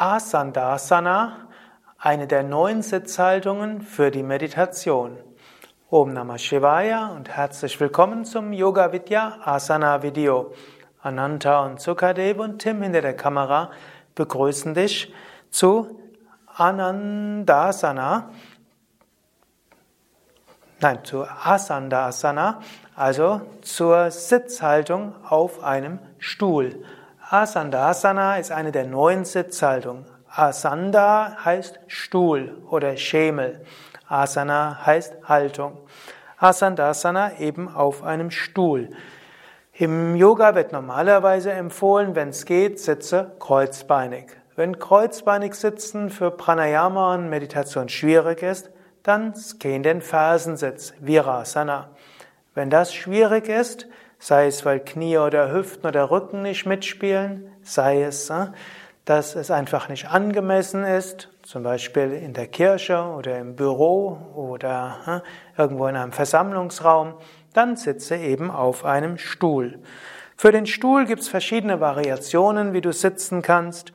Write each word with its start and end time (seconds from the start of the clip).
Asandasana, 0.00 1.46
eine 1.98 2.26
der 2.26 2.42
neun 2.42 2.80
Sitzhaltungen 2.80 3.82
für 3.82 4.10
die 4.10 4.22
Meditation. 4.22 5.18
Om 5.90 6.14
Namah 6.14 6.38
Shivaya 6.38 7.08
und 7.08 7.28
herzlich 7.28 7.78
willkommen 7.78 8.24
zum 8.24 8.54
Yoga 8.54 8.92
Vidya 8.94 9.36
Asana 9.44 10.02
Video. 10.02 10.54
Ananta 11.02 11.66
und 11.66 11.82
Sukadev 11.82 12.38
und 12.38 12.60
Tim 12.60 12.80
hinter 12.80 13.02
der 13.02 13.14
Kamera 13.14 13.72
begrüßen 14.14 14.72
dich 14.72 15.12
zu 15.50 16.00
Anandasana, 16.46 18.30
nein, 20.80 21.04
zu 21.04 21.26
Asandasana, 21.26 22.62
also 22.96 23.42
zur 23.60 24.10
Sitzhaltung 24.10 25.14
auf 25.28 25.62
einem 25.62 25.98
Stuhl. 26.18 26.86
Asandasana 27.32 28.38
ist 28.38 28.50
eine 28.50 28.72
der 28.72 28.86
neun 28.86 29.24
Sitzhaltungen. 29.24 30.04
Asanda 30.28 31.36
heißt 31.44 31.78
Stuhl 31.86 32.56
oder 32.68 32.96
Schemel. 32.96 33.64
Asana 34.08 34.84
heißt 34.84 35.28
Haltung. 35.28 35.78
Asandasana 36.38 37.38
eben 37.38 37.72
auf 37.72 38.02
einem 38.02 38.32
Stuhl. 38.32 38.90
Im 39.74 40.16
Yoga 40.16 40.56
wird 40.56 40.72
normalerweise 40.72 41.52
empfohlen, 41.52 42.16
wenn 42.16 42.30
es 42.30 42.46
geht, 42.46 42.80
sitze 42.80 43.30
kreuzbeinig. 43.38 44.32
Wenn 44.56 44.80
kreuzbeinig 44.80 45.54
sitzen 45.54 46.10
für 46.10 46.32
Pranayama 46.32 47.14
und 47.14 47.28
Meditation 47.28 47.88
schwierig 47.88 48.42
ist, 48.42 48.70
dann 49.04 49.34
geh 49.60 49.76
in 49.76 49.84
den 49.84 50.02
Fersensitz, 50.02 50.94
Virasana. 50.98 51.90
Wenn 52.56 52.70
das 52.70 52.92
schwierig 52.92 53.48
ist, 53.48 53.86
sei 54.20 54.46
es 54.46 54.64
weil 54.64 54.78
Knie 54.78 55.18
oder 55.18 55.50
Hüften 55.50 55.88
oder 55.88 56.10
Rücken 56.12 56.42
nicht 56.42 56.66
mitspielen, 56.66 57.50
sei 57.62 58.02
es, 58.02 58.30
äh, 58.30 58.46
dass 59.06 59.34
es 59.34 59.50
einfach 59.50 59.88
nicht 59.88 60.08
angemessen 60.08 60.84
ist, 60.84 61.30
zum 61.42 61.64
Beispiel 61.64 62.12
in 62.12 62.34
der 62.34 62.46
Kirche 62.46 63.02
oder 63.02 63.38
im 63.38 63.56
Büro 63.56 64.18
oder 64.36 65.22
äh, 65.56 65.60
irgendwo 65.60 65.88
in 65.88 65.96
einem 65.96 66.12
Versammlungsraum, 66.12 67.14
dann 67.54 67.76
sitze 67.76 68.14
eben 68.16 68.50
auf 68.52 68.84
einem 68.84 69.18
Stuhl. 69.18 69.80
Für 70.36 70.52
den 70.52 70.66
Stuhl 70.66 71.06
gibt 71.06 71.22
es 71.22 71.28
verschiedene 71.28 71.80
Variationen, 71.80 72.72
wie 72.72 72.80
du 72.80 72.92
sitzen 72.92 73.42
kannst. 73.42 73.92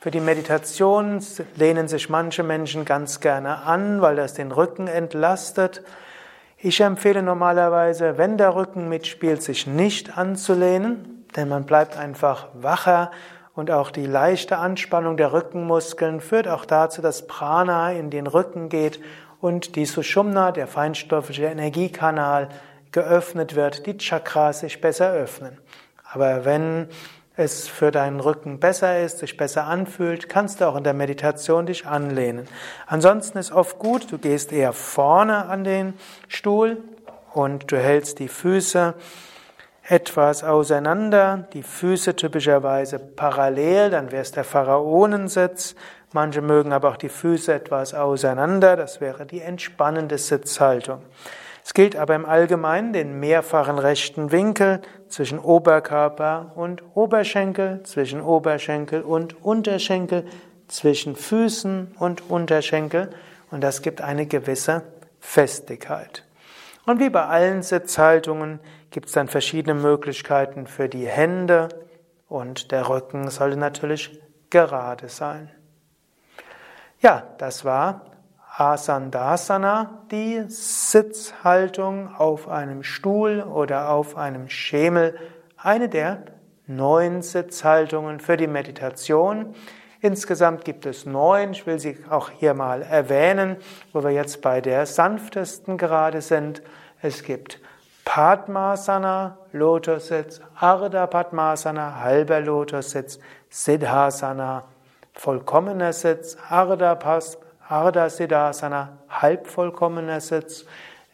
Für 0.00 0.10
die 0.10 0.20
Meditation 0.20 1.24
lehnen 1.56 1.88
sich 1.88 2.08
manche 2.08 2.42
Menschen 2.42 2.84
ganz 2.84 3.20
gerne 3.20 3.62
an, 3.62 4.02
weil 4.02 4.16
das 4.16 4.34
den 4.34 4.52
Rücken 4.52 4.86
entlastet. 4.86 5.82
Ich 6.60 6.80
empfehle 6.80 7.22
normalerweise, 7.22 8.18
wenn 8.18 8.36
der 8.36 8.56
Rücken 8.56 8.88
mitspielt, 8.88 9.44
sich 9.44 9.68
nicht 9.68 10.18
anzulehnen, 10.18 11.24
denn 11.36 11.48
man 11.48 11.66
bleibt 11.66 11.96
einfach 11.96 12.48
wacher 12.52 13.12
und 13.54 13.70
auch 13.70 13.92
die 13.92 14.06
leichte 14.06 14.56
Anspannung 14.58 15.16
der 15.16 15.32
Rückenmuskeln 15.32 16.20
führt 16.20 16.48
auch 16.48 16.64
dazu, 16.64 17.00
dass 17.00 17.28
Prana 17.28 17.92
in 17.92 18.10
den 18.10 18.26
Rücken 18.26 18.70
geht 18.70 18.98
und 19.40 19.76
die 19.76 19.86
Sushumna, 19.86 20.50
der 20.50 20.66
feinstoffliche 20.66 21.44
Energiekanal, 21.44 22.48
geöffnet 22.90 23.54
wird, 23.54 23.86
die 23.86 23.96
Chakras 23.96 24.58
sich 24.60 24.80
besser 24.80 25.12
öffnen. 25.12 25.58
Aber 26.12 26.44
wenn 26.44 26.88
es 27.38 27.68
für 27.68 27.92
deinen 27.92 28.18
Rücken 28.18 28.58
besser 28.58 29.00
ist, 29.00 29.18
sich 29.18 29.36
besser 29.36 29.64
anfühlt, 29.64 30.28
kannst 30.28 30.60
du 30.60 30.66
auch 30.66 30.76
in 30.76 30.82
der 30.82 30.92
Meditation 30.92 31.66
dich 31.66 31.86
anlehnen. 31.86 32.48
Ansonsten 32.86 33.38
ist 33.38 33.52
oft 33.52 33.78
gut, 33.78 34.10
du 34.10 34.18
gehst 34.18 34.52
eher 34.52 34.72
vorne 34.72 35.46
an 35.46 35.62
den 35.62 35.94
Stuhl 36.26 36.78
und 37.32 37.70
du 37.70 37.78
hältst 37.78 38.18
die 38.18 38.26
Füße 38.26 38.94
etwas 39.84 40.42
auseinander, 40.42 41.46
die 41.52 41.62
Füße 41.62 42.16
typischerweise 42.16 42.98
parallel, 42.98 43.90
dann 43.90 44.10
wäre 44.10 44.22
es 44.22 44.32
der 44.32 44.44
Pharaonensitz. 44.44 45.76
Manche 46.12 46.42
mögen 46.42 46.72
aber 46.72 46.90
auch 46.90 46.96
die 46.96 47.08
Füße 47.08 47.54
etwas 47.54 47.94
auseinander, 47.94 48.76
das 48.76 49.00
wäre 49.00 49.26
die 49.26 49.42
entspannende 49.42 50.18
Sitzhaltung. 50.18 51.02
Es 51.68 51.74
gilt 51.74 51.96
aber 51.96 52.14
im 52.14 52.24
Allgemeinen 52.24 52.94
den 52.94 53.20
mehrfachen 53.20 53.78
rechten 53.78 54.32
Winkel 54.32 54.80
zwischen 55.10 55.38
Oberkörper 55.38 56.52
und 56.54 56.82
Oberschenkel, 56.94 57.82
zwischen 57.82 58.22
Oberschenkel 58.22 59.02
und 59.02 59.44
Unterschenkel, 59.44 60.24
zwischen 60.66 61.14
Füßen 61.14 61.94
und 61.98 62.30
Unterschenkel 62.30 63.10
und 63.50 63.62
das 63.62 63.82
gibt 63.82 64.00
eine 64.00 64.24
gewisse 64.24 64.82
Festigkeit. 65.20 66.24
Und 66.86 67.00
wie 67.00 67.10
bei 67.10 67.26
allen 67.26 67.62
Sitzhaltungen 67.62 68.60
gibt 68.90 69.08
es 69.08 69.12
dann 69.12 69.28
verschiedene 69.28 69.74
Möglichkeiten 69.74 70.66
für 70.66 70.88
die 70.88 71.06
Hände 71.06 71.68
und 72.30 72.72
der 72.72 72.88
Rücken 72.88 73.28
sollte 73.28 73.58
natürlich 73.58 74.18
gerade 74.48 75.10
sein. 75.10 75.50
Ja, 77.02 77.24
das 77.36 77.66
war 77.66 78.06
Asandasana, 78.58 80.02
die 80.10 80.42
Sitzhaltung 80.48 82.12
auf 82.16 82.48
einem 82.48 82.82
Stuhl 82.82 83.40
oder 83.42 83.90
auf 83.90 84.16
einem 84.16 84.48
Schemel, 84.48 85.16
eine 85.56 85.88
der 85.88 86.24
neun 86.66 87.22
Sitzhaltungen 87.22 88.18
für 88.18 88.36
die 88.36 88.48
Meditation. 88.48 89.54
Insgesamt 90.00 90.64
gibt 90.64 90.86
es 90.86 91.06
neun, 91.06 91.52
ich 91.52 91.66
will 91.68 91.78
sie 91.78 91.98
auch 92.10 92.30
hier 92.30 92.52
mal 92.54 92.82
erwähnen, 92.82 93.58
wo 93.92 94.02
wir 94.02 94.10
jetzt 94.10 94.42
bei 94.42 94.60
der 94.60 94.86
sanftesten 94.86 95.78
gerade 95.78 96.20
sind. 96.20 96.60
Es 97.00 97.22
gibt 97.22 97.60
Padmasana, 98.04 99.38
Lotussitz, 99.52 100.40
Ardha 100.56 101.06
Padmasana, 101.06 102.00
halber 102.00 102.40
Lotussitz, 102.40 103.20
Siddhasana, 103.50 104.64
vollkommener 105.12 105.92
Sitz, 105.92 106.36
Ardha 106.48 106.96
Ardha 107.68 108.08
Siddhasana, 108.08 108.98
halbvollkommener 109.10 110.20
Sitz. 110.22 110.64